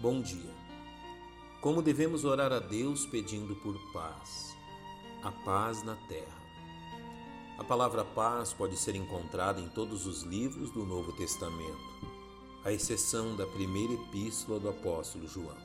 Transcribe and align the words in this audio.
Bom 0.00 0.22
dia. 0.22 0.50
Como 1.60 1.82
devemos 1.82 2.24
orar 2.24 2.50
a 2.54 2.58
Deus 2.58 3.04
pedindo 3.04 3.54
por 3.56 3.78
paz? 3.92 4.56
A 5.22 5.30
paz 5.30 5.82
na 5.82 5.94
terra. 5.94 6.40
A 7.58 7.64
palavra 7.64 8.02
paz 8.02 8.50
pode 8.50 8.78
ser 8.78 8.96
encontrada 8.96 9.60
em 9.60 9.68
todos 9.68 10.06
os 10.06 10.22
livros 10.22 10.70
do 10.70 10.86
Novo 10.86 11.12
Testamento, 11.12 12.08
à 12.64 12.72
exceção 12.72 13.36
da 13.36 13.46
primeira 13.46 13.92
epístola 13.92 14.58
do 14.58 14.70
apóstolo 14.70 15.28
João. 15.28 15.58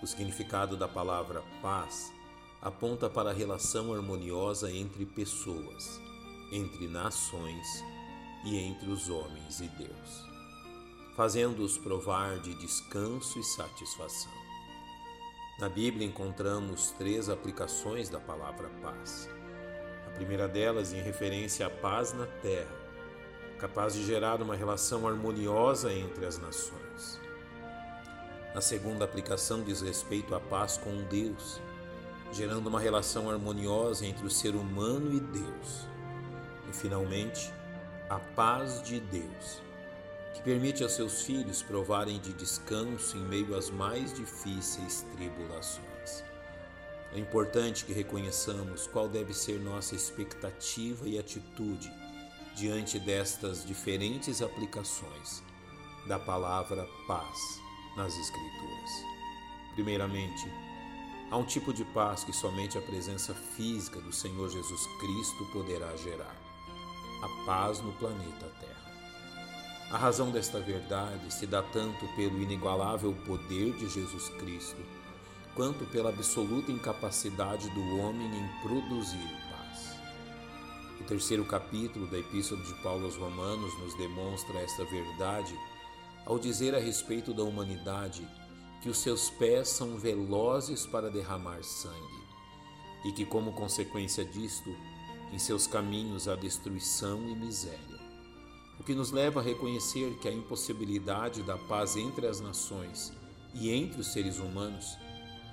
O 0.00 0.06
significado 0.06 0.76
da 0.76 0.86
palavra 0.86 1.42
paz 1.60 2.12
aponta 2.62 3.10
para 3.10 3.30
a 3.30 3.34
relação 3.34 3.92
harmoniosa 3.92 4.70
entre 4.70 5.04
pessoas, 5.04 6.00
entre 6.52 6.86
nações 6.86 7.66
e 8.44 8.56
entre 8.56 8.88
os 8.88 9.08
homens 9.08 9.58
e 9.58 9.66
Deus 9.66 10.35
fazendo-os 11.16 11.78
provar 11.78 12.38
de 12.40 12.54
descanso 12.54 13.38
e 13.38 13.42
satisfação. 13.42 14.30
Na 15.58 15.66
Bíblia 15.66 16.06
encontramos 16.06 16.90
três 16.90 17.30
aplicações 17.30 18.10
da 18.10 18.20
palavra 18.20 18.68
paz. 18.82 19.26
A 20.06 20.10
primeira 20.10 20.46
delas 20.46 20.92
em 20.92 21.00
referência 21.00 21.66
à 21.66 21.70
paz 21.70 22.12
na 22.12 22.26
terra, 22.26 22.76
capaz 23.58 23.94
de 23.94 24.04
gerar 24.04 24.42
uma 24.42 24.54
relação 24.54 25.08
harmoniosa 25.08 25.90
entre 25.90 26.26
as 26.26 26.36
nações. 26.36 27.18
A 28.54 28.60
segunda 28.60 29.06
aplicação 29.06 29.62
diz 29.62 29.80
respeito 29.80 30.34
à 30.34 30.40
paz 30.40 30.76
com 30.76 31.02
Deus, 31.04 31.62
gerando 32.30 32.66
uma 32.66 32.80
relação 32.80 33.30
harmoniosa 33.30 34.04
entre 34.04 34.26
o 34.26 34.30
ser 34.30 34.54
humano 34.54 35.14
e 35.14 35.20
Deus. 35.20 35.88
E 36.68 36.74
finalmente, 36.74 37.50
a 38.10 38.18
paz 38.18 38.82
de 38.82 39.00
Deus, 39.00 39.62
que 40.36 40.42
permite 40.42 40.84
a 40.84 40.88
seus 40.88 41.22
filhos 41.22 41.62
provarem 41.62 42.20
de 42.20 42.32
descanso 42.34 43.16
em 43.16 43.22
meio 43.22 43.56
às 43.56 43.70
mais 43.70 44.12
difíceis 44.12 45.06
tribulações. 45.16 46.22
É 47.12 47.18
importante 47.18 47.86
que 47.86 47.94
reconheçamos 47.94 48.86
qual 48.86 49.08
deve 49.08 49.32
ser 49.32 49.58
nossa 49.58 49.94
expectativa 49.94 51.08
e 51.08 51.18
atitude 51.18 51.90
diante 52.54 52.98
destas 52.98 53.64
diferentes 53.64 54.42
aplicações 54.42 55.42
da 56.06 56.18
palavra 56.18 56.86
paz 57.06 57.38
nas 57.96 58.14
Escrituras. 58.14 58.90
Primeiramente, 59.74 60.50
há 61.30 61.36
um 61.38 61.44
tipo 61.44 61.72
de 61.72 61.84
paz 61.86 62.24
que 62.24 62.32
somente 62.32 62.76
a 62.76 62.82
presença 62.82 63.34
física 63.34 64.00
do 64.00 64.12
Senhor 64.12 64.50
Jesus 64.50 64.86
Cristo 65.00 65.46
poderá 65.52 65.96
gerar: 65.96 66.36
a 67.22 67.46
paz 67.46 67.80
no 67.80 67.92
planeta 67.94 68.46
Terra. 68.60 68.85
A 69.88 69.96
razão 69.96 70.32
desta 70.32 70.58
verdade 70.58 71.32
se 71.32 71.46
dá 71.46 71.62
tanto 71.62 72.08
pelo 72.16 72.42
inigualável 72.42 73.14
poder 73.24 73.72
de 73.74 73.88
Jesus 73.88 74.28
Cristo, 74.30 74.82
quanto 75.54 75.86
pela 75.86 76.08
absoluta 76.08 76.72
incapacidade 76.72 77.70
do 77.70 77.98
homem 77.98 78.26
em 78.26 78.62
produzir 78.62 79.30
paz. 79.48 79.96
O 81.00 81.04
terceiro 81.04 81.44
capítulo 81.44 82.08
da 82.08 82.18
Epístola 82.18 82.60
de 82.64 82.74
Paulo 82.82 83.04
aos 83.04 83.16
Romanos 83.16 83.78
nos 83.78 83.94
demonstra 83.94 84.58
esta 84.58 84.84
verdade 84.86 85.56
ao 86.24 86.36
dizer 86.36 86.74
a 86.74 86.80
respeito 86.80 87.32
da 87.32 87.44
humanidade 87.44 88.26
que 88.82 88.88
os 88.88 88.98
seus 88.98 89.30
pés 89.30 89.68
são 89.68 89.96
velozes 89.96 90.84
para 90.84 91.08
derramar 91.08 91.62
sangue 91.62 92.26
e 93.04 93.12
que, 93.12 93.24
como 93.24 93.52
consequência 93.52 94.24
disto, 94.24 94.74
em 95.32 95.38
seus 95.38 95.68
caminhos 95.68 96.26
há 96.26 96.34
destruição 96.34 97.22
e 97.28 97.36
miséria 97.36 97.95
que 98.86 98.94
nos 98.94 99.10
leva 99.10 99.40
a 99.40 99.42
reconhecer 99.42 100.16
que 100.20 100.28
a 100.28 100.32
impossibilidade 100.32 101.42
da 101.42 101.58
paz 101.58 101.96
entre 101.96 102.28
as 102.28 102.38
nações 102.38 103.12
e 103.52 103.68
entre 103.68 104.00
os 104.00 104.12
seres 104.12 104.38
humanos 104.38 104.96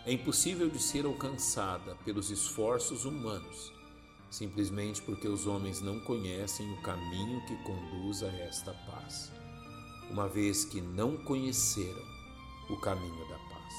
é 0.05 0.13
impossível 0.13 0.69
de 0.69 0.77
ser 0.77 1.03
alcançada 1.03 1.95
pelos 2.05 2.29
esforços 2.29 3.05
humanos, 3.05 3.73
simplesmente 4.29 5.01
porque 5.01 5.27
os 5.27 5.47
homens 5.47 5.81
não 5.81 5.99
conhecem 6.01 6.71
o 6.73 6.81
caminho 6.83 7.43
que 7.47 7.55
conduz 7.63 8.21
a 8.21 8.27
esta 8.27 8.71
paz, 8.71 9.31
uma 10.11 10.27
vez 10.27 10.63
que 10.63 10.79
não 10.79 11.17
conheceram 11.17 12.05
o 12.69 12.77
caminho 12.77 13.27
da 13.29 13.37
paz. 13.49 13.73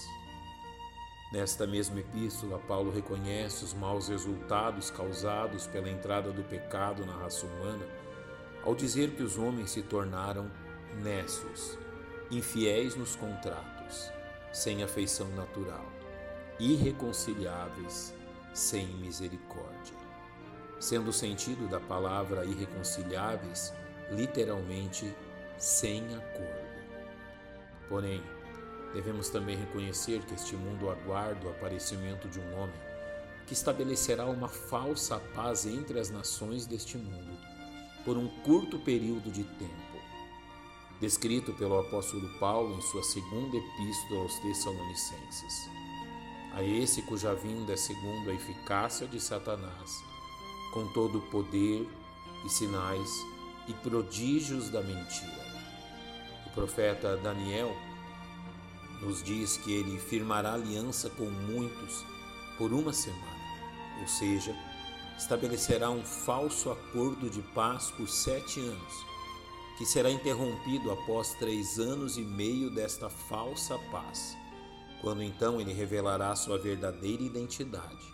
Nesta 1.33 1.65
mesma 1.65 2.01
epístola, 2.01 2.59
Paulo 2.59 2.91
reconhece 2.91 3.65
os 3.65 3.73
maus 3.73 4.09
resultados 4.09 4.91
causados 4.91 5.69
pela 5.69 5.89
entrada 5.89 6.33
do 6.33 6.43
pecado 6.43 7.07
na 7.07 7.13
raça 7.13 7.47
humana 7.47 8.04
ao 8.65 8.75
dizer 8.75 9.11
que 9.11 9.23
os 9.23 9.37
homens 9.37 9.71
se 9.71 9.83
tornaram 9.83 10.51
nécios, 11.03 11.79
infiéis 12.31 12.97
nos 12.97 13.15
contratos, 13.15 14.11
sem 14.53 14.83
afeição 14.83 15.29
natural, 15.31 15.85
irreconciliáveis, 16.59 18.15
sem 18.55 18.87
misericórdia. 18.97 19.95
Sendo 20.81 21.11
o 21.11 21.13
sentido 21.13 21.69
da 21.69 21.79
palavra 21.79 22.45
irreconciliáveis, 22.47 23.73
literalmente 24.11 25.15
sem 25.59 26.03
acordo. 26.15 26.65
Porém, 27.89 28.23
devemos 28.95 29.29
também 29.29 29.57
reconhecer 29.57 30.21
que 30.25 30.35
este 30.35 30.57
mundo 30.57 30.91
aguarda 30.91 31.47
o 31.47 31.51
aparecimento 31.51 32.29
de 32.29 32.41
um 32.41 32.59
homem 32.59 32.95
que 33.47 33.53
estabelecerá 33.53 34.25
uma 34.25 34.49
falsa 34.49 35.21
paz 35.35 35.67
entre 35.67 36.01
as 36.01 36.09
nações 36.09 36.67
deste 36.67 36.97
mundo 36.97 37.54
por 38.05 38.17
um 38.17 38.29
curto 38.43 38.79
período 38.79 39.31
de 39.31 39.45
tempo. 39.45 39.95
Descrito 41.01 41.53
pelo 41.55 41.79
apóstolo 41.79 42.29
Paulo 42.39 42.77
em 42.77 42.81
sua 42.83 43.03
segunda 43.03 43.57
epístola 43.57 44.21
aos 44.21 44.39
Tessalonicenses. 44.39 45.69
A 46.53 46.63
esse 46.63 47.03
cuja 47.03 47.35
vinda 47.35 47.73
é 47.73 47.77
segundo 47.77 48.31
a 48.31 48.35
eficácia 48.35 49.07
de 49.07 49.21
Satanás, 49.21 50.03
com 50.73 50.87
todo 50.93 51.19
o 51.19 51.31
poder 51.31 51.89
e 52.45 52.49
sinais 52.49 53.11
e 53.67 53.73
prodígios 53.73 54.71
da 54.71 54.81
mentira. 54.81 55.45
O 56.47 56.51
profeta 56.51 57.17
Daniel 57.17 57.75
nos 59.01 59.23
diz 59.23 59.57
que 59.59 59.73
ele 59.73 59.99
firmará 59.99 60.55
aliança 60.55 61.11
com 61.11 61.25
muitos 61.25 62.05
por 62.57 62.73
uma 62.73 62.93
semana, 62.93 63.37
ou 64.01 64.07
seja, 64.07 64.55
estabelecerá 65.19 65.91
um 65.91 66.03
falso 66.03 66.71
acordo 66.71 67.31
de 67.31 67.41
paz 67.55 67.91
por 67.91 68.09
sete 68.09 68.61
anos, 68.61 69.07
que 69.79 69.85
será 69.85 70.11
interrompido 70.11 70.91
após 70.91 71.35
três 71.35 71.79
anos 71.79 72.17
e 72.17 72.23
meio 72.23 72.71
desta 72.71 73.09
falsa 73.09 73.79
paz, 73.91 74.37
quando 75.01 75.23
então 75.23 75.61
ele 75.61 75.73
revelará 75.73 76.35
sua 76.35 76.59
verdadeira 76.59 77.23
identidade, 77.23 78.13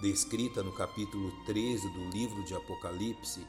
descrita 0.00 0.62
no 0.62 0.72
capítulo 0.72 1.32
13 1.46 1.88
do 1.90 2.10
livro 2.10 2.44
de 2.44 2.54
Apocalipse 2.54 3.46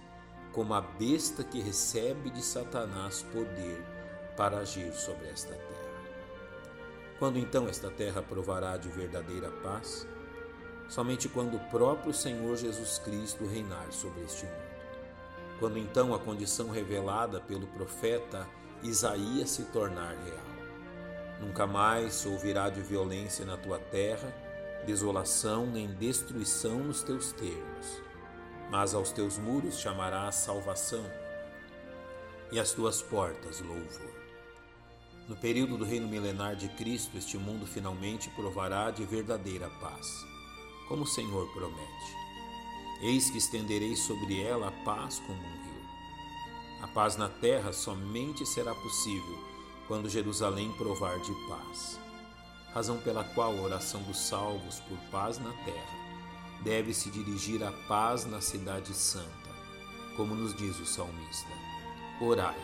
como 0.51 0.73
a 0.73 0.81
besta 0.81 1.43
que 1.43 1.61
recebe 1.61 2.29
de 2.31 2.41
Satanás 2.41 3.23
poder 3.31 3.83
para 4.35 4.59
agir 4.59 4.91
sobre 4.93 5.27
esta 5.27 5.53
terra. 5.53 5.89
Quando 7.19 7.37
então 7.37 7.67
esta 7.67 7.91
terra 7.91 8.21
provará 8.21 8.77
de 8.77 8.89
verdadeira 8.89 9.51
paz? 9.61 10.07
Somente 10.89 11.29
quando 11.29 11.55
o 11.55 11.69
próprio 11.69 12.11
Senhor 12.11 12.57
Jesus 12.57 12.97
Cristo 12.97 13.45
reinar 13.45 13.91
sobre 13.91 14.23
este 14.23 14.45
mundo. 14.45 14.69
Quando 15.59 15.77
então 15.77 16.13
a 16.13 16.19
condição 16.19 16.69
revelada 16.69 17.39
pelo 17.39 17.67
profeta 17.67 18.47
Isaías 18.81 19.51
se 19.51 19.63
tornar 19.65 20.15
real. 20.15 20.49
Nunca 21.39 21.67
mais 21.67 22.13
se 22.15 22.27
ouvirá 22.27 22.69
de 22.69 22.81
violência 22.81 23.45
na 23.45 23.55
tua 23.55 23.77
terra, 23.77 24.33
desolação 24.85 25.65
nem 25.67 25.87
destruição 25.87 26.79
nos 26.79 27.03
teus 27.03 27.31
termos, 27.33 28.01
mas 28.71 28.93
aos 28.93 29.11
teus 29.11 29.37
muros 29.37 29.79
chamarás 29.79 30.35
salvação 30.35 31.05
e 32.51 32.59
às 32.59 32.71
tuas 32.71 33.01
portas 33.01 33.59
louvor. 33.59 34.19
No 35.27 35.35
período 35.35 35.77
do 35.77 35.85
reino 35.85 36.07
milenar 36.07 36.55
de 36.55 36.69
Cristo, 36.69 37.17
este 37.17 37.37
mundo 37.37 37.67
finalmente 37.67 38.29
provará 38.31 38.89
de 38.89 39.05
verdadeira 39.05 39.69
paz 39.81 40.25
como 40.89 41.03
o 41.03 41.07
Senhor 41.07 41.47
promete. 41.53 42.17
Eis 42.99 43.29
que 43.29 43.37
estenderei 43.37 43.95
sobre 43.95 44.41
ela 44.41 44.67
a 44.67 44.83
paz 44.83 45.19
como 45.19 45.39
um 45.39 45.63
rio. 45.63 45.69
A 46.81 46.87
paz 46.87 47.15
na 47.15 47.29
terra 47.29 47.71
somente 47.71 48.45
será 48.45 48.73
possível 48.73 49.37
quando 49.87 50.09
Jerusalém 50.09 50.71
provar 50.73 51.19
de 51.19 51.31
paz. 51.47 51.99
Razão 52.73 52.99
pela 52.99 53.23
qual 53.23 53.51
a 53.57 53.61
oração 53.61 54.01
dos 54.03 54.17
salvos 54.17 54.79
por 54.81 54.97
paz 55.11 55.39
na 55.39 55.53
terra 55.63 55.99
deve 56.63 56.93
se 56.93 57.09
dirigir 57.09 57.63
à 57.63 57.71
paz 57.87 58.25
na 58.25 58.41
cidade 58.41 58.93
santa, 58.93 59.49
como 60.17 60.35
nos 60.35 60.55
diz 60.55 60.77
o 60.79 60.85
salmista. 60.85 61.49
Orai 62.19 62.59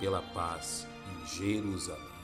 pela 0.00 0.20
paz 0.20 0.86
em 1.12 1.26
Jerusalém. 1.26 2.19